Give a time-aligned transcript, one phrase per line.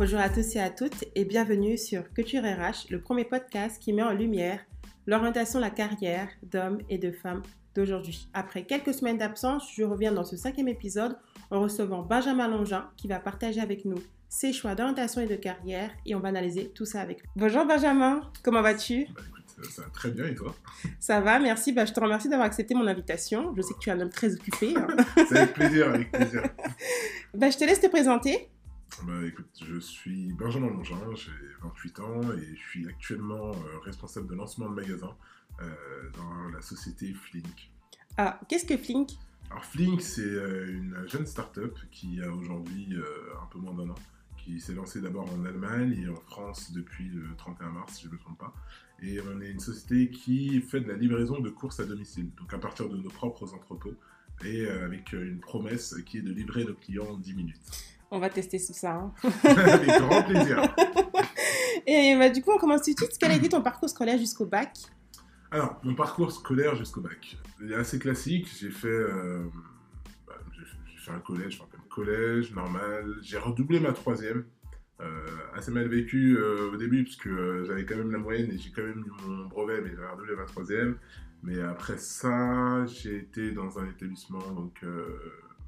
[0.00, 3.92] Bonjour à tous et à toutes et bienvenue sur Culture RH, le premier podcast qui
[3.92, 4.58] met en lumière
[5.06, 7.42] l'orientation, la carrière d'hommes et de femmes
[7.74, 8.26] d'aujourd'hui.
[8.32, 11.18] Après quelques semaines d'absence, je reviens dans ce cinquième épisode
[11.50, 13.98] en recevant Benjamin Longin qui va partager avec nous
[14.30, 17.28] ses choix d'orientation et de carrière et on va analyser tout ça avec lui.
[17.36, 19.06] Bonjour Benjamin, comment vas-tu?
[19.14, 19.20] Bah,
[19.70, 20.56] ça va très bien et toi?
[20.98, 21.74] Ça va, merci.
[21.74, 23.52] Bah, je te remercie d'avoir accepté mon invitation.
[23.54, 24.74] Je sais que tu es un homme très occupé.
[24.74, 24.86] Hein.
[25.28, 26.42] C'est avec plaisir, avec plaisir.
[27.34, 28.48] bah, je te laisse te présenter.
[29.04, 31.30] Bah, écoute, je suis Benjamin Longin, j'ai
[31.62, 35.16] 28 ans et je suis actuellement euh, responsable de lancement de magasin
[35.62, 37.70] euh, dans la société Flink.
[38.18, 39.12] Ah, qu'est-ce que Flink?
[39.50, 42.94] Alors Flink, c'est euh, une jeune start-up qui a aujourd'hui
[43.40, 43.94] un peu moins d'un an,
[44.36, 48.08] qui s'est lancée d'abord en Allemagne et en France depuis le 31 mars, si je
[48.08, 48.52] ne me trompe pas.
[49.02, 52.52] Et on est une société qui fait de la livraison de courses à domicile, donc
[52.52, 53.94] à partir de nos propres entrepôts,
[54.44, 57.90] et avec une promesse qui est de livrer nos clients en 10 minutes.
[58.10, 58.94] On va tester tout ça.
[58.94, 59.12] Hein.
[59.44, 60.62] Avec grand plaisir.
[61.86, 63.16] Et bah, du coup, on commence tout de suite.
[63.20, 64.76] Quel a été ton parcours scolaire jusqu'au bac?
[65.50, 67.36] Alors, mon parcours scolaire jusqu'au bac.
[67.62, 68.48] Il est assez classique.
[68.58, 69.44] J'ai fait, euh,
[70.26, 70.34] bah,
[70.96, 73.16] fait un collège, enfin, un collège normal.
[73.22, 74.44] J'ai redoublé ma troisième.
[75.00, 77.30] Euh, assez mal vécu euh, au début, puisque
[77.64, 80.36] j'avais quand même la moyenne et j'ai quand même eu mon brevet, mais j'ai redoublé
[80.36, 80.98] ma troisième.
[81.42, 84.84] Mais après ça, j'ai été dans un établissement donc,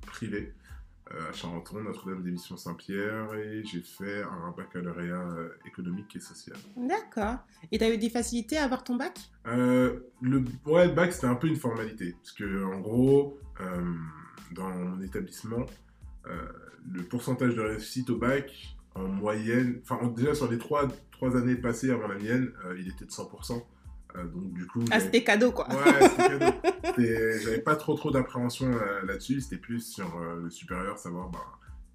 [0.06, 0.61] privé euh,
[1.12, 6.56] à Charenton, Notre-Dame des Missions Saint-Pierre, et j'ai fait un baccalauréat euh, économique et social.
[6.76, 7.36] D'accord.
[7.70, 9.18] Et tu as eu des facilités à avoir ton bac?
[9.46, 12.14] Euh, le, ouais, le bac, c'était un peu une formalité.
[12.20, 13.38] Parce que, en gros,
[14.52, 15.66] dans mon établissement,
[16.24, 21.54] le pourcentage de réussite au bac, en moyenne, enfin, déjà sur les trois, trois années
[21.54, 23.62] passées avant la mienne, il était de 100%.
[24.16, 25.68] Euh, donc du coup, ah, c'était cadeau quoi.
[25.68, 26.56] Ouais, c'était cadeau.
[27.44, 29.40] J'avais pas trop trop d'appréhension euh, là-dessus.
[29.40, 31.40] C'était plus sur euh, le supérieur, savoir bah,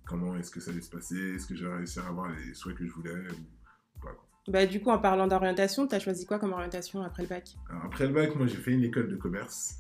[0.06, 2.76] comment est-ce que ça allait se passer, est-ce que j'allais réussir à avoir les souhaits
[2.76, 4.12] que je voulais ou, pas.
[4.14, 4.28] Quoi?
[4.48, 7.56] Bah, du coup, en parlant d'orientation, tu as choisi quoi comme orientation après le bac?
[7.84, 9.80] Après le bac, moi j'ai fait une école de commerce,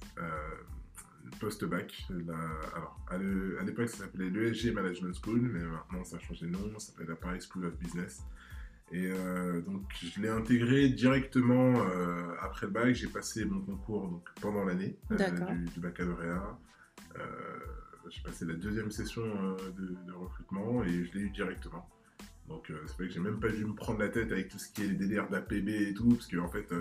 [1.39, 2.07] post-bac.
[2.75, 3.17] Alors, à
[3.63, 7.07] l'époque, ça s'appelait l'ESG Management School, mais maintenant ça a changé de nom, ça s'appelle
[7.07, 8.23] la Paris School of Business.
[8.91, 12.93] Et euh, donc, je l'ai intégré directement euh, après le bac.
[12.93, 15.17] J'ai passé mon concours donc, pendant l'année euh,
[15.73, 16.57] du, baccalauréat.
[18.09, 19.23] j'ai passé la deuxième session
[19.77, 21.87] de, recrutement et je l'ai eu directement.
[22.47, 24.71] Donc, c'est vrai que j'ai même pas dû me prendre la tête avec tout ce
[24.71, 26.73] qui est les délires d'APB et tout, parce qu'en en fait,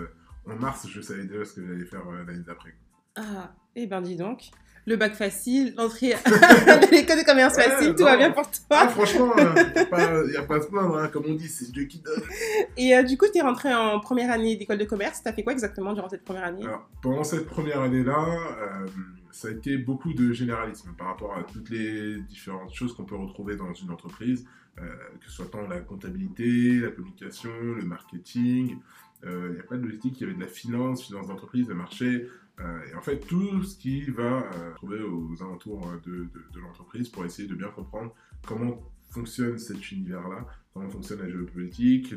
[0.45, 2.73] en mars, je savais déjà ce que j'allais faire l'année d'après.
[3.17, 4.51] Ah, et eh ben dis donc
[4.87, 6.17] le bac facile, l'entrée à
[6.91, 8.61] l'école de commerce facile, tout va bien pour toi.
[8.69, 11.71] Ah, franchement, il euh, n'y a, pas à se plaindre, hein, comme on dit, c'est
[11.71, 12.23] Dieu qui donne.
[12.77, 15.21] Et euh, du coup, tu es rentré en première année d'école de commerce.
[15.21, 16.63] Tu as fait quoi exactement durant cette première année?
[16.63, 18.25] Alors, Pendant cette première année-là,
[18.61, 18.87] euh,
[19.31, 23.17] ça a été beaucoup de généralisme par rapport à toutes les différentes choses qu'on peut
[23.17, 24.45] retrouver dans une entreprise,
[24.77, 28.77] que ce soit tant la comptabilité, la communication, le marketing.
[29.23, 31.73] Il n'y a pas de logistique, il y avait de la finance, finance d'entreprise, de
[31.73, 32.27] marché.
[32.59, 36.59] Euh, et en fait, tout ce qui va euh, trouver aux alentours euh, de, de,
[36.59, 38.13] l'entreprise pour essayer de bien comprendre
[38.45, 42.13] comment fonctionne cet univers-là, comment fonctionne la géopolitique,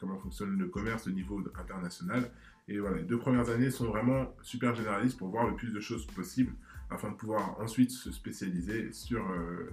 [0.00, 2.30] comment fonctionne le commerce au niveau international.
[2.66, 5.80] Et voilà, les deux premières années sont vraiment super généralistes pour voir le plus de
[5.80, 6.52] choses possibles
[6.90, 9.24] afin de pouvoir ensuite se spécialiser sur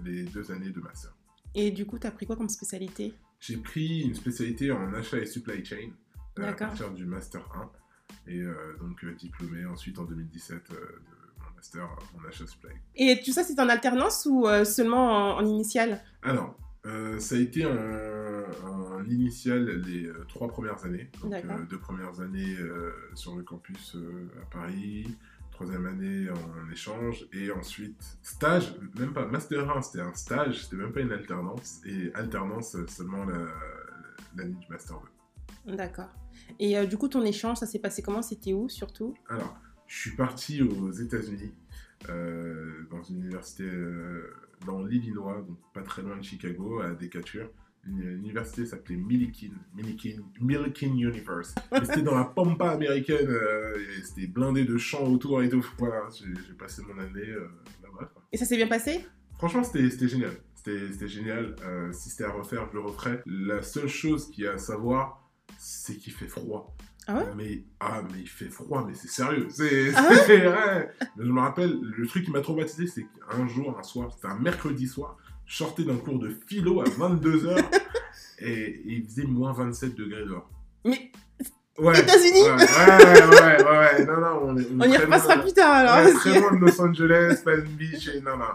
[0.05, 1.13] les deux années de master.
[1.55, 3.13] Et du coup, tu as pris quoi comme spécialité?
[3.41, 5.89] J'ai pris une spécialité en achat et supply chain
[6.37, 7.69] à partir du master 1
[8.27, 12.71] et euh, donc euh, diplômé ensuite en 2017 euh, de mon master en achat supply.
[12.95, 16.57] Et tout ça, c'est en alternance ou seulement en, initial Alors,
[17.17, 21.09] ça a été en, initial les trois premières années.
[21.21, 21.33] Donc,
[21.69, 22.55] deux premières années
[23.13, 23.97] sur le campus
[24.41, 25.15] à Paris,
[25.51, 30.77] troisième année en échange, et ensuite stage, même pas Master 1, c'était un stage, c'était
[30.77, 33.25] même pas une alternance, et alternance seulement
[34.35, 35.07] l'année du Master 2.
[35.67, 36.09] D'accord.
[36.59, 38.21] Et euh, du coup, ton échange, ça s'est passé comment?
[38.21, 39.15] C'était où surtout?
[39.29, 41.53] Alors, je suis parti aux États-Unis,
[42.09, 44.33] euh, dans une université euh,
[44.65, 47.49] dans l'Illinois, donc pas très loin de Chicago, à Decatur.
[47.87, 51.53] L'université s'appelait Millikin, Millikin, Millikin University.
[51.83, 53.29] C'était dans la pampa américaine,
[54.03, 55.63] c'était blindé de champs autour et tout.
[55.77, 57.27] Voilà, j'ai passé mon année
[57.83, 58.11] là-bas.
[58.31, 59.05] Et ça s'est bien passé?
[59.37, 60.31] Franchement, c'était génial.
[60.55, 61.55] C'était génial.
[61.91, 63.21] si c'était à refaire, je le referais.
[63.27, 65.24] La seule chose qu'il y a à savoir,
[65.57, 66.75] c'est qu'il fait froid.
[67.07, 67.25] Ah ouais?
[67.35, 69.47] Mais, ah, mais il fait froid, mais c'est sérieux.
[69.49, 70.89] C'est, ah ouais?
[71.17, 74.39] je me rappelle, le truc qui m'a traumatisé, c'est qu'un jour, un soir, c'était un
[74.39, 77.63] mercredi soir, je sortais d'un cours de philo à 22h
[78.39, 80.49] et, il faisait moins 27 degrés dehors.
[80.83, 81.11] Mais.
[81.77, 81.99] Ouais.
[81.99, 82.41] États-Unis?
[82.41, 86.13] ouais, ouais, ouais, ouais, non, non, on, est, on, y repassera plus tard alors.
[86.19, 88.45] Très loin de Los Angeles, Palm Beach, et non, non.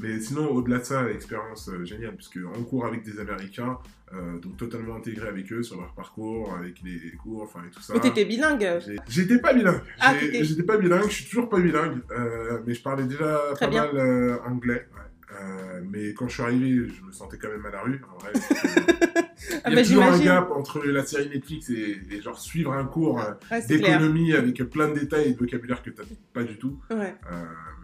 [0.00, 3.78] Mais sinon, au-delà de ça, expérience euh, géniale, puisque en cours avec des Américains,
[4.14, 7.80] euh, donc totalement intégré avec eux sur leur parcours, avec les cours, enfin et tout
[7.80, 7.94] ça.
[7.94, 8.78] Mais t'étais bilingue
[9.08, 9.80] J'étais pas bilingue.
[10.00, 13.66] Ah, J'étais pas bilingue, je suis toujours pas bilingue, euh, mais je parlais déjà Très
[13.66, 13.86] pas bien.
[13.86, 14.86] mal euh, anglais.
[14.94, 15.00] ouais.
[15.40, 18.02] Euh, mais quand je suis arrivé, je me sentais quand même à la rue.
[18.14, 18.32] En vrai,
[19.64, 22.38] Ah il y bah a toujours un gap entre la série Netflix et, et genre
[22.38, 23.16] suivre un cours
[23.50, 26.02] Ouais, d'économie avec plein de détails et de vocabulaire que t'as
[26.34, 26.78] pas du tout.
[26.90, 27.14] Ouais.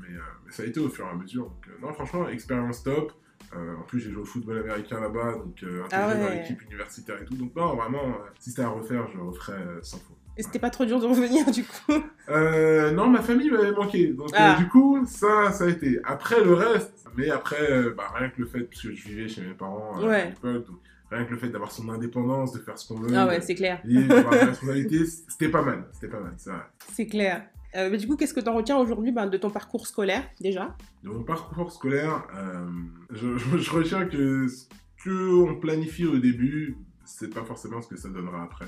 [0.02, 0.08] Mais,
[0.44, 1.44] mais ça a été au fur et à mesure.
[1.44, 3.12] Donc, non, franchement, expérience top.
[3.56, 6.60] Euh, en plus, j'ai joué au football américain là-bas, donc euh, intégré Ah dans l'équipe
[6.62, 7.34] universitaire et tout.
[7.34, 10.16] Donc, non, vraiment, euh, si c'était à refaire, je le referais euh, sans faute.
[10.36, 11.92] Et c'était pas trop dur de revenir du coup?
[12.28, 14.08] Euh, non, ma famille m'avait manqué.
[14.08, 14.54] Donc, Ah.
[14.54, 15.98] euh, du coup, ça, ça a été.
[16.04, 19.40] Après, le reste, mais après, euh, bah, rien que le fait, puisque je vivais chez
[19.40, 20.66] mes parents à l'époque,
[21.10, 23.44] rien que le fait d'avoir son indépendance, de faire ce qu'on veut, Ah ouais, de-
[23.44, 23.80] c'est clair.
[23.88, 25.84] et d'avoir des responsabilités, c'était pas mal.
[25.94, 26.60] C'était pas mal, c'est vrai.
[26.92, 27.42] C'est clair.
[27.76, 30.24] Euh, mais du coup, qu'est-ce que tu en retiens aujourd'hui ben, de ton parcours scolaire
[30.40, 30.76] déjà?
[31.02, 32.66] De mon parcours scolaire, euh,
[33.10, 34.66] je, je- je retiens que ce
[35.04, 38.66] qu'on planifie au début, c'est pas forcément ce que ça donnera après.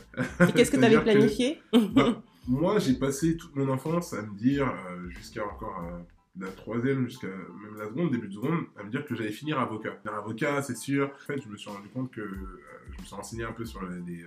[0.48, 1.60] Et qu'est-ce que tu avais que- planifié?
[1.92, 5.82] Bah, moi, j'ai passé toute mon enfance à me dire, euh, jusqu'à encore
[6.38, 9.58] la troisième, jusqu'à même la seconde, début de seconde, à me dire que j'allais finir
[9.58, 9.96] avocat.
[10.02, 11.10] Finir avocat, c'est sûr.
[11.14, 13.82] En fait, je me suis rendu compte que je me suis renseigné un peu sur
[13.82, 14.24] les, les,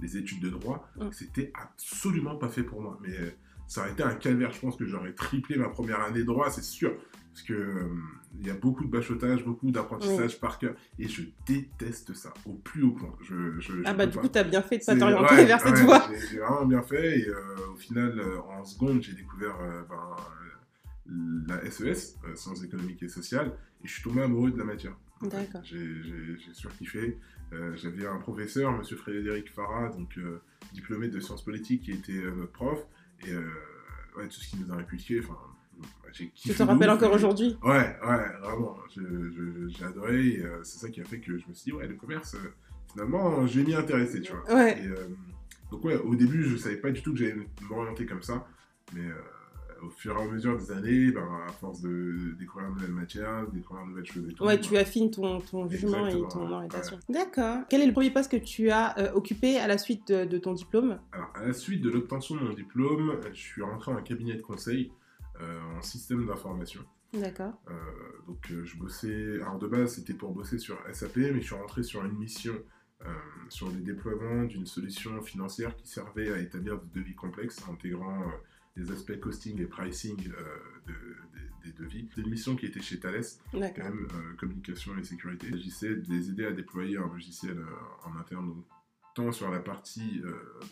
[0.00, 0.88] les études de droit.
[0.96, 1.08] Mm.
[1.12, 2.98] C'était absolument pas fait pour moi.
[3.02, 3.36] Mais
[3.72, 4.52] ça aurait été un calvaire.
[4.52, 6.94] Je pense que j'aurais triplé ma première année de droit, c'est sûr.
[7.32, 7.88] Parce que euh,
[8.38, 10.74] il y a beaucoup de bachotage, beaucoup d'apprentissage par cœur.
[10.98, 13.14] Et je déteste ça, au plus haut point.
[13.22, 14.20] Je, je, Ah bah du pas.
[14.22, 16.06] coup, tu as bien fait de t'orienter ouais, vers cette ouais, voie.
[16.30, 17.36] j'ai- vraiment bien fait et euh,
[17.72, 19.56] au final, euh, en seconde, j'ai découvert
[19.88, 20.16] ben,
[21.48, 23.52] la SES, euh, Sciences économiques et sociales,
[23.82, 24.96] et je suis tombé amoureux de la matière.
[25.22, 25.62] D'accord.
[25.64, 27.18] J'ai surkiffé.
[27.52, 30.40] Euh, J'avais un professeur, Monsieur Frédéric Farah, donc euh,
[30.72, 32.86] diplômé de sciences politiques, qui était euh, notre prof,
[33.26, 33.48] et euh,
[34.16, 35.38] ouais, tout ce qu'il nous a inculqué, enfin,
[36.12, 36.52] j'ai kiffé.
[36.52, 37.56] Tu te rappelles encore aujourd'hui?
[37.62, 38.76] Ouais, ouais, vraiment.
[38.94, 40.26] J'ai adoré.
[40.26, 42.34] et, euh, c'est ça qui a fait que je me suis dit, ouais, le commerce,
[42.34, 42.52] euh,
[42.92, 44.54] finalement, je vais m'y intéresser, tu vois.
[44.54, 44.82] Ouais.
[44.82, 44.88] Et,
[45.70, 47.36] donc, ouais, au début, je savais pas du tout que j'allais
[47.68, 48.46] m'orienter comme ça.
[48.94, 49.14] Mais euh,
[49.82, 53.46] au fur et à mesure des années, ben, à force de découvrir de nouvelles matières,
[53.46, 54.44] de découvrir de nouvelles choses et tout.
[54.44, 56.54] Ouais, ben, tu affines ton, ton jugement et ton ouais.
[56.54, 56.98] orientation.
[57.08, 57.60] D'accord.
[57.68, 60.38] Quel est le premier poste que tu as euh, occupé à la suite de, de
[60.38, 60.98] ton diplôme?
[61.12, 64.42] Alors, à la suite de l'obtention de mon diplôme, je suis rentré en cabinet de
[64.42, 64.92] conseil
[65.40, 66.82] euh, en système d'information.
[67.12, 67.52] D'accord.
[67.68, 67.74] Euh,
[68.26, 71.82] donc je bossais, alors de base c'était pour bosser sur SAP, mais je suis rentré
[71.82, 72.54] sur une mission
[73.04, 73.10] euh,
[73.48, 78.32] sur le déploiement d'une solution financière qui servait à établir des devis complexes, intégrant euh,
[78.76, 80.92] les aspects costing et pricing euh, de-
[81.38, 82.06] des- des devis.
[82.08, 83.22] C'était une mission qui était chez Thales,
[83.70, 85.46] quand même, euh, communication et sécurité.
[85.48, 87.66] Il s'agissait de les aider à déployer un logiciel euh,
[88.04, 88.64] en interne, donc
[89.14, 90.22] tant sur la partie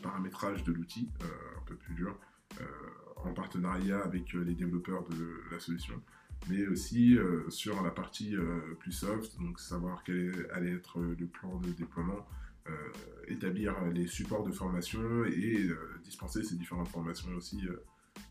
[0.03, 1.11] paramétrage de l'outil,
[1.59, 2.19] un peu plus dur,
[3.17, 6.01] en partenariat avec les développeurs de la solution,
[6.49, 10.99] mais aussi euh, sur la partie euh, plus soft, donc savoir quel est- allait être
[11.03, 12.27] le plan de déploiement,
[13.29, 17.83] établir les supports de formation et euh, dispenser ces différentes formations aussi euh,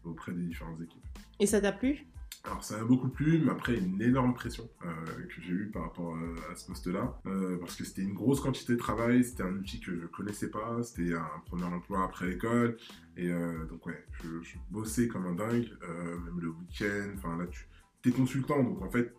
[0.03, 1.03] auprès des différentes équipes.
[1.39, 2.05] Et ça t'a plu?
[2.45, 4.87] Alors ça m'a beaucoup plu, mais après une énorme pression euh,
[5.27, 8.39] que j'ai eue par rapport euh, à ce poste-là, euh, parce que c'était une grosse
[8.39, 12.27] quantité de travail, c'était un outil que je connaissais pas, c'était un premier emploi après
[12.27, 12.77] l'école,
[13.17, 17.37] et euh, donc ouais, je, je bossais comme un dingue, euh, même le week-end, enfin
[17.37, 19.13] là tu es consultant, donc en fait,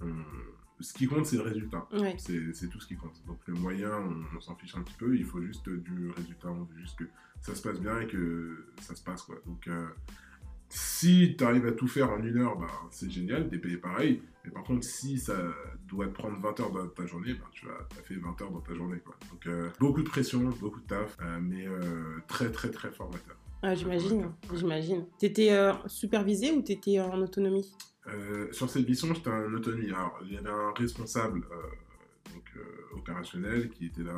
[0.00, 0.06] on-
[0.82, 1.88] ce qui compte c'est le résultat.
[1.92, 2.16] Ouais.
[2.18, 3.22] C'est tout ce qui compte.
[3.26, 6.48] Donc le moyen, on, on s'en fiche un petit peu, il faut juste du résultat,
[6.48, 7.04] on veut juste que
[7.40, 9.36] ça se passe bien et que ça se passe quoi.
[9.46, 9.88] Donc euh,
[10.68, 14.22] si tu arrives à tout faire en une heure, bah, c'est génial, t'es payé pareil.
[14.44, 15.36] Mais par contre, si ça
[15.86, 18.60] doit te prendre 20 heures dans ta journée, bah, tu as, fait 20 heures dans
[18.60, 18.98] ta journée.
[19.04, 19.16] Quoi.
[19.30, 21.66] Donc euh, beaucoup de pression, beaucoup de taf, euh, mais
[22.26, 23.36] très très très formateur.
[23.62, 25.06] Ah, j'imagine, j'imagine.
[25.18, 27.72] T'étais euh, supervisé ou t'étais en autonomie?
[28.08, 29.86] Euh, sur cette mission, j'étais en autonomie.
[29.88, 34.14] Alors, il y avait un responsable euh, donc, euh, opérationnel qui était là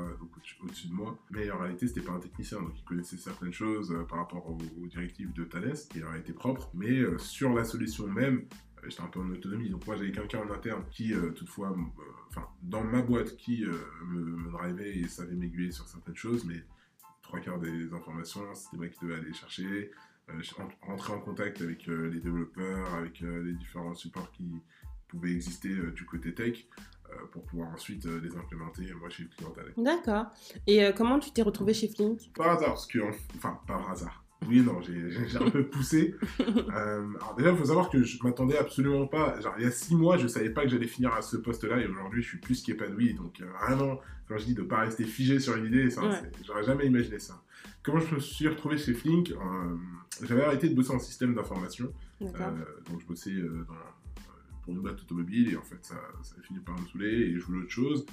[0.62, 3.94] au-dessus de moi, mais en réalité, c'était pas un technicien, donc il connaissait certaines choses
[4.08, 8.06] par rapport aux, aux directives de Thales, qui leur été propre, mais sur la solution
[8.06, 8.46] même,
[8.88, 9.68] j'étais un peu en autonomie.
[9.70, 13.64] Donc, moi, j'avais quelqu'un en interne qui, euh, toutefois, euh, enfin, dans ma boîte, qui
[13.64, 13.72] euh,
[14.06, 16.62] me, me drivait et savait m'aiguiller sur certaines choses, mais
[17.24, 19.90] trois quarts des informations, c'était moi qui devais aller les chercher
[20.30, 24.62] euh, en- rentrer en contact avec euh, les développeurs, avec euh, les différents supports qui
[25.08, 26.66] pouvaient exister du côté tech
[27.30, 29.72] pour pouvoir ensuite les implémenter moi chez le client Thales.
[29.76, 30.26] D'accord.
[30.66, 32.32] Et comment tu t'es retrouvé chez Flink?
[32.34, 32.98] Par hasard, parce que,
[33.36, 34.23] enfin, par hasard.
[34.48, 36.14] Oui non, j'ai un peu poussé.
[36.74, 39.40] Euh, alors déjà, il faut savoir que je m'attendais absolument pas.
[39.40, 41.80] Genre, il y a six mois, je savais pas que j'allais finir à ce poste-là,
[41.80, 43.14] et aujourd'hui, je suis plus qu'épanoui.
[43.14, 46.20] Donc, euh, vraiment, quand je dis de pas rester figé sur une idée, Ouais.
[46.44, 47.42] j'aurais jamais imaginé ça.
[47.82, 49.76] Comment je me suis retrouvé chez Flink Euh,
[50.22, 51.92] J'avais arrêté de bosser en système d'information.
[52.20, 53.74] Donc je bossais dans-
[54.62, 57.38] pour une boîte automobile et en fait ça, ça a fini par me saouler et
[57.38, 58.06] je voulais autre chose.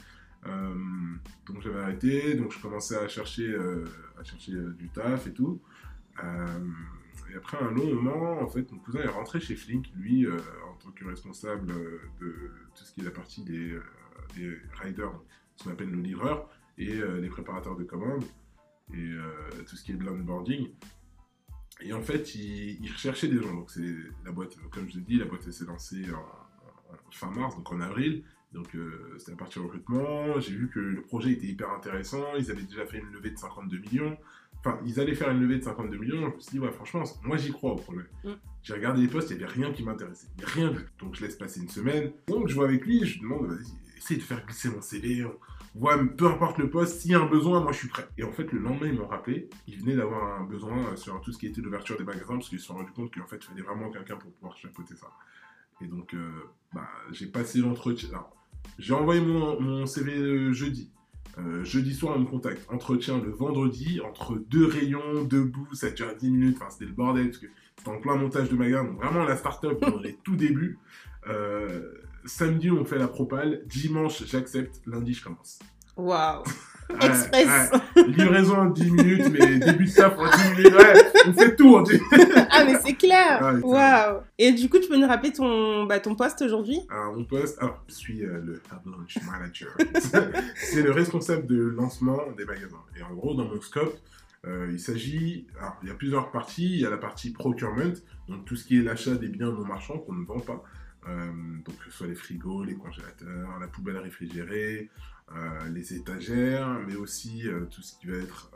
[1.47, 3.55] Donc j'avais arrêté, donc je commençais à chercher,
[4.19, 5.61] à chercher du taf et tout.
[7.29, 10.73] Et après un long moment, en fait, mon cousin est rentré chez Flink, lui, en
[10.83, 11.67] tant que responsable
[12.19, 13.79] de tout ce qui est la partie des,
[14.81, 15.13] riders,
[15.55, 18.25] ce qu'on appelle nos livreurs, et les préparateurs de commandes,
[18.93, 19.13] et
[19.65, 20.69] tout ce qui est de l'onboarding.
[21.83, 23.53] Et en fait, il, recherchait des gens.
[23.53, 27.55] Donc, c'est la boîte, comme je l'ai dit, la boîte s'est lancée en, fin mars,
[27.55, 28.23] donc en avril.
[28.53, 30.39] Donc, euh, c'était partir du recrutement.
[30.39, 32.23] J'ai vu que le projet était hyper intéressant.
[32.37, 34.17] Ils avaient déjà fait une levée de 52 millions.
[34.63, 36.29] Enfin, ils allaient faire une levée de 52 millions.
[36.29, 38.05] Je me suis dit, ouais, franchement, moi, j'y crois au projet.
[38.23, 38.31] Mm.
[38.63, 40.27] J'ai regardé les postes, il n'y avait rien qui m'intéressait.
[40.43, 40.73] Rien.
[40.99, 42.11] Donc, je laisse passer une semaine.
[42.27, 45.25] Donc, je vois avec lui, je lui demande, vas-y, essaye de faire glisser mon CV
[45.75, 48.07] ouais, peu importe le poste, s'il y a un besoin, moi je suis prêt.
[48.17, 51.31] Et en fait, le lendemain, ils m'ont rappelé, ils venaient d'avoir un besoin sur tout
[51.31, 53.45] ce qui était l'ouverture des magasins, parce qu'ils se sont rendus compte qu'en fait, il
[53.45, 55.07] fallait vraiment quelqu'un pour pouvoir chapeauter ça.
[55.81, 56.29] Et donc, euh,
[56.73, 58.25] bah, j'ai passé l'entretien.
[58.77, 60.91] J'ai envoyé mon, CV jeudi.
[61.38, 62.65] Euh, jeudi soir, on me contacte.
[62.69, 66.57] Entretien le vendredi, entre deux rayons, debout, ça dure 10 minutes.
[66.59, 67.47] Enfin, c'était le bordel, parce que
[67.77, 68.83] c'était en plein montage de magasin.
[68.83, 70.79] Donc, vraiment, la start-up, dans les tout débuts.
[71.27, 71.93] Euh,
[72.25, 73.63] Samedi, on fait la propale.
[73.65, 74.81] Dimanche, j'accepte.
[74.85, 75.59] Lundi, je commence.
[75.97, 76.43] Waouh!
[77.01, 77.71] Express!
[78.07, 80.74] Livraison en 10 minutes, mais début de taf en 10 minutes.
[80.75, 80.93] Ouais,
[81.27, 82.00] on fait tout en 10
[82.50, 83.60] Ah, mais c'est clair!
[83.63, 84.21] Waouh!
[84.38, 86.79] Et du coup, tu peux nous rappeler ton, bah, ton poste aujourd'hui?
[87.15, 89.69] Mon poste, alors, je suis euh, le Launch Manager.
[90.55, 92.83] c'est le responsable de lancement des magasins.
[92.98, 93.98] Et en gros, dans mon scope,
[94.48, 96.74] euh, il s'agit, alors il y a plusieurs parties.
[96.74, 97.93] Il y a la partie procurement,
[98.27, 100.63] donc tout ce qui est l'achat des biens non marchands qu'on ne vend pas.
[101.07, 101.31] Euh,
[101.65, 104.89] donc que ce soit les frigos, les congélateurs, la poubelle réfrigérée,
[105.73, 108.51] les étagères, mais aussi euh, tout ce qui va être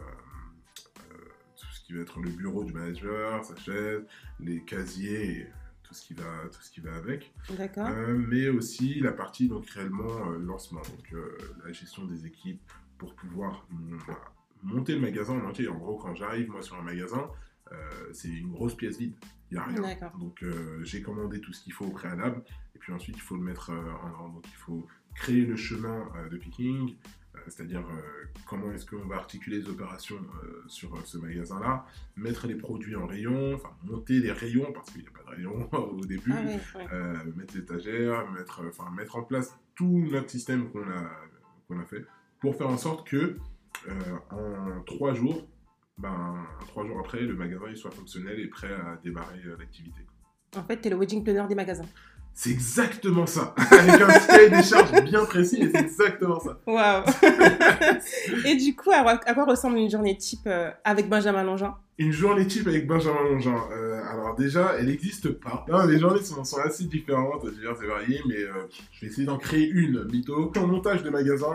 [1.56, 4.04] tout ce qui va être le bureau du manager, sa chaise,
[4.40, 5.48] les casiers,
[5.84, 7.34] tout ce qui va tout ce qui va avec.
[7.58, 7.90] D'accord.
[7.90, 11.22] mais aussi la partie donc réellement lancement, donc
[11.64, 12.62] la gestion des équipes
[12.98, 13.68] pour pouvoir
[14.64, 15.68] monter le magasin en entier.
[15.68, 17.30] En gros, quand j'arrive moi sur un magasin,
[18.12, 19.16] c'est une grosse pièce vide.
[19.52, 20.10] Il n'y a rien.
[20.20, 22.44] Donc euh, j'ai commandé tout ce qu'il faut au préalable.
[22.76, 24.34] Et puis ensuite, il faut le mettre euh, en ordre.
[24.34, 26.96] Donc il faut créer le chemin euh, de picking,
[27.48, 27.84] c'est-à-dire
[28.48, 30.18] comment est-ce qu'on va articuler les opérations
[30.68, 35.08] sur ce magasin-là, mettre les produits en rayon, enfin monter les rayons parce qu'il n'y
[35.08, 36.34] a pas de rayon au début,
[36.74, 41.12] ah mettre l'étagère, mettre, enfin, mettre en place tout notre système qu'on a,
[41.68, 42.04] qu'on a fait
[42.40, 43.38] pour faire en sorte que
[44.32, 45.46] en trois jours,
[45.98, 50.02] ben, trois jours après, le magasin il soit fonctionnel et prêt à démarrer euh, l'activité.
[50.56, 51.86] En fait, tu es le wedding planner des magasins.
[52.38, 53.56] C'est exactement ça.
[53.72, 56.60] Avec un cahier des charges bien précis, et c'est exactement ça.
[56.68, 57.04] Waouh
[58.46, 62.46] Et du coup, à, quoi ressemble une journée type euh, avec Benjamin Longin Une journée
[62.46, 63.56] type avec Benjamin Longin.
[63.72, 65.66] Euh, alors déjà, elle n'existe pas.
[65.70, 69.26] Non, les journées sont, sont assez différentes, diverses et variées, mais euh, je vais essayer
[69.26, 70.52] d'en créer une, Bito.
[70.58, 71.54] En montage de magasin,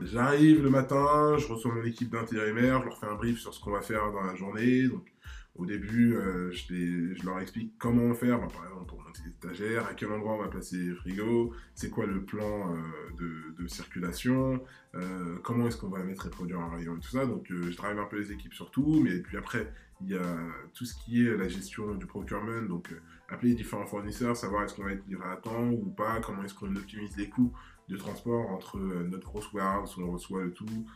[0.00, 3.60] j'arrive le matin, je reçois mon équipe d'intérimaires, je leur fais un brief sur ce
[3.60, 4.88] qu'on va faire dans la journée.
[4.88, 5.04] Donc,
[5.54, 9.86] au début, euh, je, leur explique comment faire, bah, par exemple pour monter les étagères,
[9.86, 12.76] à quel endroit on va placer les frigos, c'est quoi le plan euh,
[13.18, 17.10] de, de, circulation, euh, comment est-ce qu'on va mettre les produits en rayon et tout
[17.10, 17.26] ça.
[17.26, 20.36] Donc je travaille un peu les équipes sur tout, mais puis après, il y a
[20.72, 22.88] tout ce qui est la gestion du procurement, donc
[23.28, 26.42] appeler les différents fournisseurs, savoir est-ce qu'on va être livré à temps ou pas, comment
[26.42, 27.52] est-ce qu'on optimise les coûts
[27.88, 30.86] de transport entre notre grosse warehouse où on reçoit le tout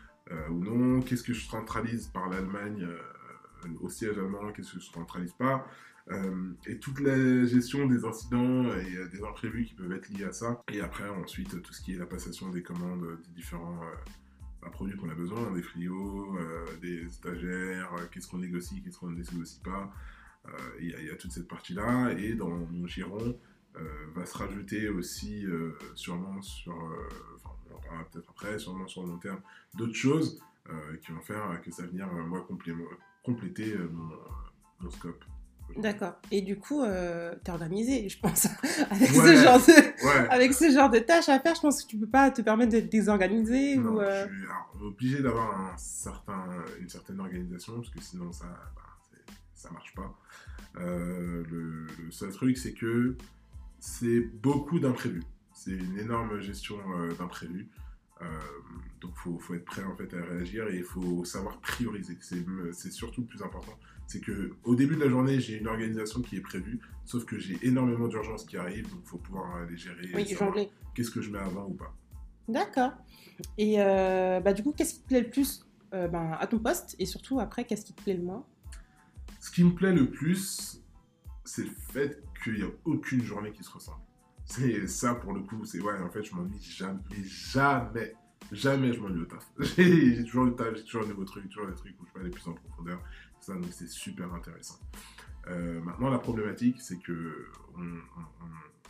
[0.51, 2.89] ou non, qu'est-ce que je centralise par l'Allemagne
[3.81, 5.67] au siège allemand, qu'est-ce que je centralise pas,
[6.13, 10.25] euh, et toute la gestion des incidents et euh, des imprévus qui peuvent être liés
[10.25, 10.63] à ça.
[10.73, 14.11] Et après, ensuite, tout ce qui est la passation des commandes des différents euh,
[14.63, 16.39] bah, produits qu'on a besoin, des frigos,
[16.81, 19.93] des stagiaires, qu'est-ce qu'on négocie, qu'est-ce qu'on ne négocie pas.
[20.81, 22.13] Il y, a toute cette partie-là.
[22.13, 23.37] Et dans mon giron,
[24.15, 25.45] va se rajouter aussi,
[25.97, 26.73] sûrement sur,
[27.35, 27.51] enfin,
[27.91, 29.41] on peut-être après, sûrement sur le long terme,
[29.75, 30.41] d'autres choses
[31.03, 32.85] qui vont faire que ça venir, moi, complément
[33.27, 33.91] compléter euh,
[34.81, 35.25] mon, scope.
[35.77, 36.15] D'accord.
[36.31, 38.47] Et du coup, euh, tu es organisé, je pense,
[38.91, 41.57] avec, ce genre de, avec ce genre de tâches à faire.
[41.57, 43.77] Je pense que tu peux pas te permettre désorganiser.
[43.77, 44.27] Non, ou, euh...
[44.31, 46.47] je suis obligé d'avoir un certain,
[46.81, 48.83] une certaine organisation, parce que sinon, ça bah,
[49.55, 50.17] ça marche pas.
[50.79, 53.17] Euh, le, le, seul truc, c'est que
[53.81, 55.25] c'est beaucoup d'imprévus.
[55.53, 57.69] C'est une énorme gestion euh, d'imprévus.
[58.23, 58.25] Euh,
[59.01, 62.17] donc il faut, être prêt en fait à réagir et il faut savoir prioriser.
[62.73, 63.79] C'est surtout le plus important.
[64.07, 67.39] C'est que au début de la journée, j'ai une organisation qui est prévue, sauf que
[67.39, 70.11] j'ai énormément d'urgences qui arrivent, donc il faut pouvoir les gérer.
[70.15, 70.71] Oui, jongler.
[70.95, 71.95] Qu'est-ce que je mets avant ou pas.
[72.49, 72.93] D'accord.
[73.59, 76.59] Et euh, bah, du coup, qu'est-ce qui te plaît le plus euh, ben, à ton
[76.59, 78.47] poste et surtout après, qu'est-ce qui te plaît le moins?
[79.41, 80.83] Ce qui me plaît le plus,
[81.45, 84.01] c'est le fait qu'il n'y a aucune journée qui se ressemble.
[84.47, 88.15] C'est ça pour le coup, c'est ouais, en fait, je m'ennuie jamais, jamais.
[88.53, 89.45] Jamais je m'ennuie au taf.
[89.77, 92.21] j'ai toujours le taf, j'ai toujours un nouveau truc, toujours des trucs où je peux
[92.21, 93.03] aller plus en profondeur.
[93.41, 94.79] Ça, donc c'est super intéressant.
[95.49, 97.49] Euh, maintenant, la problématique, c'est que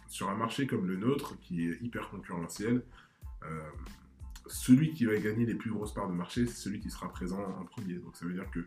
[0.09, 2.83] sur un marché comme le nôtre, qui est hyper concurrentiel,
[3.45, 3.61] euh,
[4.47, 7.43] celui qui va gagner les plus grosses parts de marché, c'est celui qui sera présent
[7.43, 7.95] en premier.
[7.95, 8.61] Donc ça veut dire que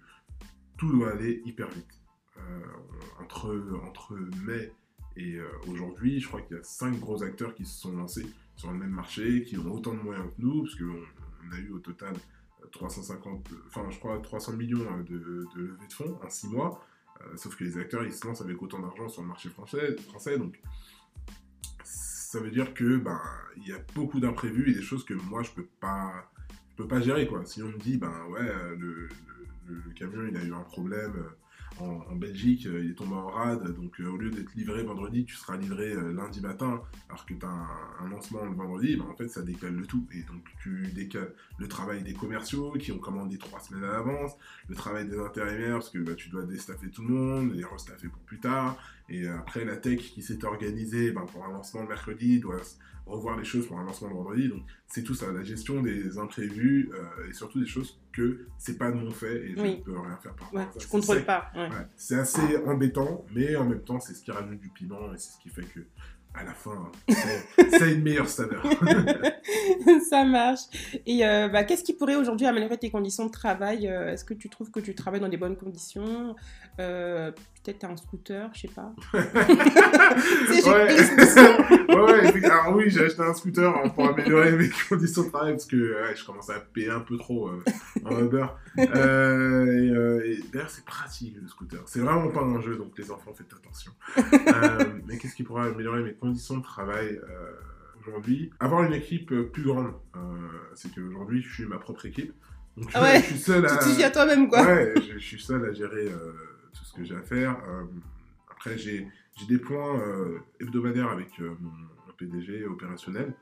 [0.77, 2.01] tout doit aller hyper vite.
[2.37, 2.61] Euh,
[3.21, 4.71] entre, entre mai
[5.19, 8.71] et aujourd'hui, je crois qu'il y a cinq gros acteurs qui se sont lancés sur
[8.71, 10.99] le même marché, qui ont autant de moyens que nous, parce qu'on
[11.47, 12.13] on a eu au total
[12.71, 15.17] 350, enfin je crois 300 millions de,
[15.55, 16.83] de levées de fonds en six mois.
[17.21, 19.95] Euh, sauf que les acteurs, ils se lancent avec autant d'argent sur le marché français,
[20.07, 20.59] français donc
[21.83, 23.19] ça veut dire que ben
[23.65, 26.29] y a beaucoup d'imprévus et des choses que moi je peux pas
[26.69, 27.43] je peux pas gérer quoi.
[27.45, 28.45] Si on me dit ben ouais
[28.77, 29.09] le,
[29.67, 31.13] le camion il a eu un problème
[31.81, 35.25] en, Belgique, euh, il est tombé en rade, donc euh, au lieu d'être livré vendredi,
[35.25, 39.05] tu seras livré euh, lundi matin, alors que tu as un, lancement le vendredi, ben,
[39.09, 40.05] en fait ça décale le tout.
[40.13, 44.33] Et donc tu décales le travail des commerciaux qui ont commandé trois semaines à l'avance,
[44.67, 48.07] le travail des intérimaires, parce que bah, tu dois déstaffer tout le monde, les restaffer
[48.07, 48.77] pour plus tard,
[49.09, 52.61] et après la tech qui s'est organisée ben, pour un lancement le mercredi doit
[53.09, 54.49] revoir les choses pour un lancement le vendredi.
[54.49, 56.89] Donc c'est tout ça, la gestion des imprévus
[57.29, 60.17] et surtout des choses que c'est pas de mon fait et je ne peux rien
[60.17, 60.79] faire par rapport à ça.
[60.79, 61.51] Je contrôle pas.
[61.95, 65.33] C'est assez embêtant, mais en même temps, c'est ce qui rajoute du piment et c'est
[65.33, 65.81] ce qui fait que
[66.33, 68.63] à la fin, c'est une meilleure saveur.
[70.09, 70.61] ça marche.
[71.05, 74.35] Et euh, bah, qu'est-ce qui pourrait aujourd'hui améliorer tes conditions de travail euh, Est-ce que
[74.35, 76.35] tu trouves que tu travailles dans des bonnes conditions
[76.79, 77.31] euh,
[77.63, 78.93] Peut-être un scooter, je sais pas.
[79.13, 79.19] ouais.
[82.49, 85.95] Alors oui, j'ai acheté un scooter hein, pour améliorer mes conditions de travail parce que
[86.15, 87.51] je commence à payer un peu trop
[88.05, 88.47] en Uber.
[88.77, 91.81] et, d'ailleurs, c'est pratique le scooter.
[91.85, 93.91] C'est vraiment pas un jeu, donc les enfants, faites attention.
[95.05, 97.51] mais qu'est-ce qui pourrait améliorer mes conditions de travail euh,
[98.01, 98.51] aujourd'hui?
[98.59, 100.19] Avoir une équipe euh, plus grande, euh,
[100.75, 102.33] c'est qu'aujourd'hui, je suis ma propre équipe.
[102.77, 103.77] Donc, je suis seul à...
[103.77, 104.63] Tu à toi-même, quoi.
[104.63, 106.07] Ouais, je, suis seul à gérer
[106.73, 107.57] tout ce que j'ai à faire.
[108.49, 109.07] après, j'ai
[109.47, 110.01] des points
[110.59, 111.71] hebdomadaires avec mon,
[112.17, 113.33] PDG opérationnel.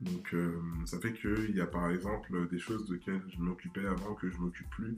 [0.00, 0.34] Donc
[0.84, 4.28] ça fait qu'il y a par exemple des choses de lesquelles je m'occupais avant que
[4.30, 4.96] je m'occupe plus.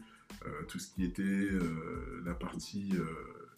[0.67, 1.49] tout ce qui était
[2.25, 2.95] la partie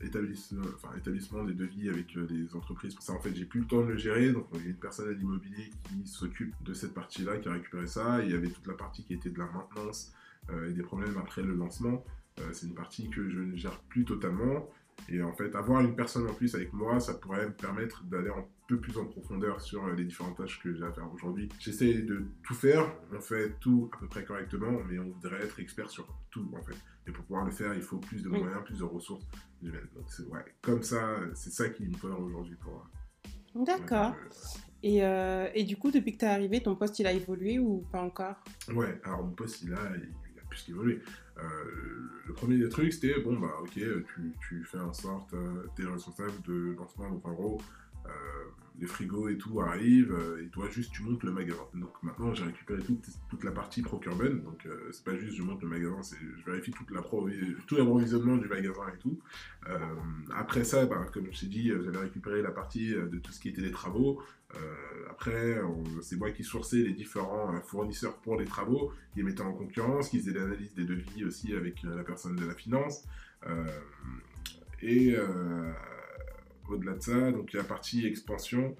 [0.03, 2.97] établissement, enfin, établissement des devis avec euh, les entreprises.
[3.01, 4.33] Ça, en fait, j'ai plus le temps de le gérer.
[4.33, 7.53] Donc, il y a une personne à l'immobilier qui s'occupe de cette partie-là, qui a
[7.53, 8.23] récupéré ça.
[8.23, 10.12] il y avait toute la partie qui était de la maintenance
[10.51, 12.05] euh, et des problèmes après le lancement.
[12.40, 14.68] Euh, c'est une partie que je ne gère plus totalement.
[15.09, 18.29] Et en fait, avoir une personne en plus avec moi, ça pourrait me permettre d'aller
[18.29, 21.48] un peu plus en profondeur sur les différentes tâches que j'ai à faire aujourd'hui.
[21.59, 25.59] J'essaie de tout faire, on fait tout à peu près correctement, mais on voudrait être
[25.59, 26.76] expert sur tout en fait.
[27.07, 29.24] Et pour pouvoir le faire, il faut plus de moyens, plus de ressources
[29.62, 29.88] humaines.
[29.94, 32.87] Donc c'est ouais, comme ça, c'est ça qui me faudra aujourd'hui pour.
[33.57, 34.14] Euh, D'accord.
[34.83, 37.59] Et, euh, et, du coup, depuis que tu es arrivé, ton poste il a évolué
[37.59, 38.37] ou pas encore?
[38.72, 39.83] Ouais, alors mon poste il a
[40.68, 41.42] Euh,
[42.27, 43.79] le premier des trucs, c'était bon, bah ok,
[44.40, 47.61] tu, fais en sorte, euh, tu es responsable de lancement, donc en gros,
[48.07, 48.11] euh,
[48.81, 51.66] les frigos et tout arrivent, et toi juste tu montes le magasin.
[51.75, 55.69] Donc maintenant j'ai récupéré toute, la partie procurement, donc c'est pas juste je monte le
[55.69, 59.19] magasin, c'est je vérifie toute la tout l'approvisionnement du magasin et tout.
[60.35, 63.51] après ça, bah, comme je t'ai dit, j'avais récupéré la partie de tout ce qui
[63.51, 64.23] était les travaux,
[64.57, 65.61] euh, après,
[66.03, 69.53] c'est moi qui sourçais les différents euh, fournisseurs pour les travaux, qui les mettais en
[69.53, 73.05] concurrence, qui faisaient l'analyse des devis aussi avec euh, la personne de la finance.
[74.83, 75.14] et
[76.71, 78.77] au-delà de ça, donc il y a la partie expansion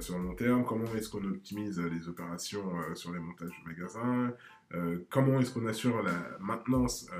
[0.00, 4.32] sur le long terme, comment est-ce qu'on optimise les opérations sur les montages du magasin,
[5.10, 7.10] comment est-ce qu'on assure la maintenance,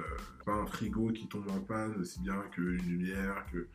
[0.44, 3.68] pas un frigo qui tombe en panne, aussi bien qu'une lumière, que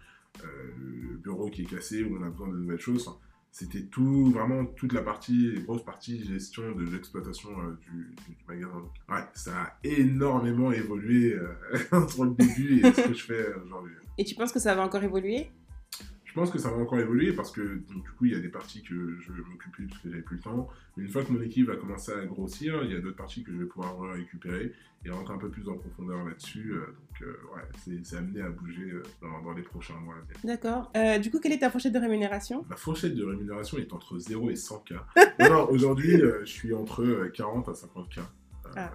[0.43, 3.07] le bureau qui est cassé, où on a besoin de nouvelles choses
[3.51, 8.15] c'était tout, vraiment toute la partie, les grosses parties gestion de l'exploitation euh, du,
[8.47, 8.83] magasin.
[9.09, 11.53] ouais, ça a énormément évolué euh,
[11.91, 13.93] entre le début et ce que je fais aujourd'hui.
[14.17, 15.51] Et tu penses que ça va encore évoluer?
[16.31, 18.47] Je pense que ça va encore évoluer parce que du coup, il y a des
[18.47, 20.69] parties que je m'occupe plus parce que j'avais plus le temps.
[20.95, 23.43] Mais une fois que mon équipe va commencer à grossir, il y a d'autres parties
[23.43, 24.71] que je vais pouvoir récupérer
[25.03, 26.71] et rentrer un peu plus en profondeur là-dessus.
[26.71, 30.15] Euh, donc, euh, ouais, c'est amené à bouger euh, dans, les prochains mois.
[30.45, 30.89] D'accord.
[31.19, 32.63] du coup, quelle est ta fourchette de rémunération?
[32.69, 35.49] Ma fourchette de rémunération est entre 0 et 100K.
[35.49, 38.21] non, aujourd'hui, je suis entre 40 à 50K.
[38.77, 38.89] Ah.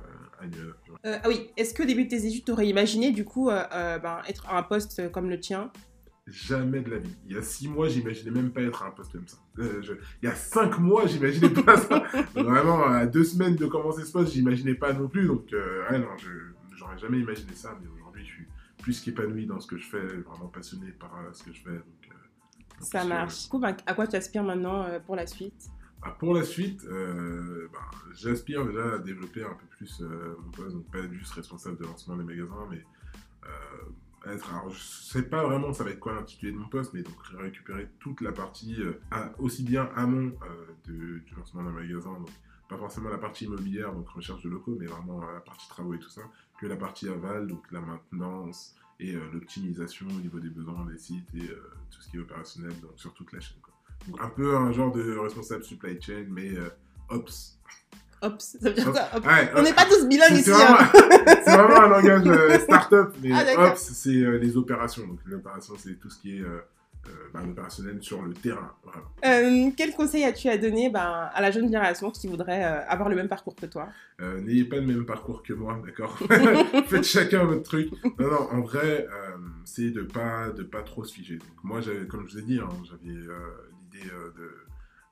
[1.05, 1.29] ah.
[1.29, 4.49] oui, est-ce que au début de tes études, tu aurais imaginé du coup ben, être
[4.49, 5.71] à un poste comme le tien?
[6.29, 7.17] Jamais de la vie.
[7.29, 9.37] Il y a six mois, j'imaginais même pas être à un poste comme ça.
[9.61, 9.81] Euh,
[10.21, 12.03] il y a cinq mois, j'imaginais pas ça.
[12.35, 15.29] Vraiment, à deux semaines de commencer ce poste, j'imaginais pas non plus.
[15.29, 16.29] Donc, euh, ouais, non, je
[16.77, 17.79] j'aurais jamais imaginé ça.
[17.81, 18.47] Mais aujourd'hui, je suis
[18.83, 21.71] plus qu'épanoui dans ce que je fais, vraiment passionné par euh, ce que je fais.
[21.71, 22.11] Donc,
[22.81, 23.45] ça marche.
[23.45, 25.69] Du coup, bah, à quoi tu aspires maintenant pour la suite?
[26.03, 27.79] Ah, pour la suite, bah,
[28.15, 32.17] j'aspire déjà à développer un peu plus mon poste, donc pas juste responsable de lancement
[32.17, 32.83] des magasins, mais
[34.33, 34.53] être.
[34.53, 37.15] Alors, je sais pas vraiment ça va être quoi l'intitulé de mon poste, mais donc
[37.39, 38.77] récupérer toute la partie,
[39.39, 40.33] aussi bien amont
[40.87, 42.31] de, du lancement d'un magasin, donc
[42.69, 45.99] pas forcément la partie immobilière, donc recherche de locaux, mais vraiment la partie travaux et
[45.99, 46.23] tout ça,
[46.59, 51.35] que la partie aval, donc la maintenance et l'optimisation au niveau des besoins des sites
[51.35, 51.47] et
[51.91, 53.59] tout ce qui est opérationnel donc sur toute la chaîne.
[53.61, 53.77] Quoi
[54.21, 56.69] un peu un genre de responsable supply chain, mais euh,
[57.09, 57.59] ops.
[58.23, 58.93] Ops, ça veut dire
[59.55, 60.51] On n'est pas tous bilingues ici.
[60.53, 60.91] Hein.
[61.45, 65.07] c'est vraiment un langage euh, start-up, mais ah, ops, c'est euh, les opérations.
[65.07, 66.45] Donc l'opération, c'est tout ce qui est
[67.33, 68.73] bah, opérationnel sur le terrain.
[69.77, 73.29] quel conseil as-tu à donner bah, à la jeune génération qui voudrait avoir le même
[73.29, 73.89] parcours que toi?
[74.19, 76.19] N'ayez pas le même parcours que moi, d'accord?
[76.89, 77.91] Faites chacun votre truc.
[78.19, 79.07] Non, non, en vrai,
[79.65, 81.37] c'est de pas de pas trop se figer.
[81.37, 83.17] Donc moi, comme je vous ai dit, hein, j'avais
[84.13, 84.33] euh,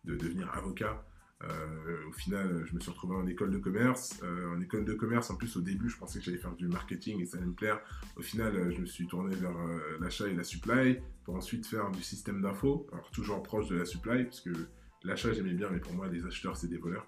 [0.05, 1.03] de, de, devenir avocat.
[1.45, 4.21] Euh, au final, je me suis retrouvé en école de commerce.
[4.23, 6.69] Euh, en école de commerce, en plus, au début, je pensais que j'allais faire du
[6.69, 7.81] marketing et ça allait me plaire.
[8.17, 9.55] Au final, je me suis tourné vers
[10.01, 14.25] l'achat et la supply pour ensuite faire du système d'info, toujours proche de la supply,
[14.25, 14.51] puisque
[15.05, 17.07] L'achat, j'aimais bien, mais pour moi, les acheteurs, c'est des voleurs.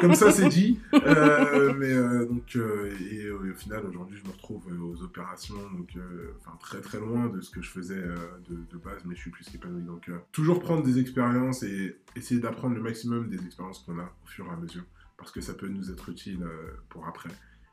[0.00, 0.78] comme ça, c'est dit.
[0.92, 5.96] Euh, mais euh, donc, euh, et au final, aujourd'hui, je me retrouve aux opérations, donc,
[6.40, 8.02] enfin, très très loin de ce que je faisais
[8.48, 9.82] de, base, mais je suis plus qu'épanoui.
[9.82, 14.26] Donc, toujours prendre des expériences et essayer d'apprendre le maximum des expériences qu'on a au
[14.26, 14.84] fur et à mesure,
[15.16, 16.46] parce que ça peut nous être utile
[16.90, 17.30] pour après.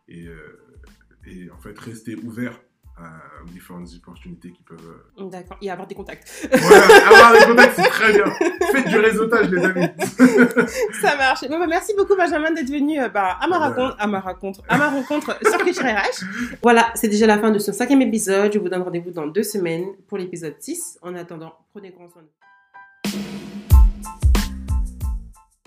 [0.08, 0.29] Et
[1.51, 2.58] en fait, rester ouvert
[3.44, 5.02] aux différentes opportunités qui peuvent.
[5.20, 6.48] Euh, D'accord, et avoir des contacts.
[6.52, 8.26] Voilà, avoir des contacts, c'est très bien.
[8.72, 9.88] Faites du réseautage, les amis.
[11.02, 11.48] Ça marche.
[11.48, 14.62] Bon, bah, merci beaucoup, Benjamin, d'être venu euh, bah, à, ma rencontre, à ma rencontre,
[14.68, 16.24] à ma rencontre sur Culture RH.
[16.62, 18.54] Voilà, c'est déjà la fin de ce cinquième épisode.
[18.54, 21.00] Je vous donne rendez-vous dans deux semaines pour l'épisode 6.
[21.02, 22.49] En attendant, prenez grand soin de vous.